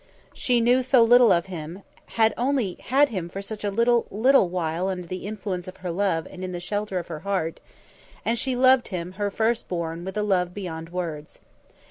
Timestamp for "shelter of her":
6.59-7.19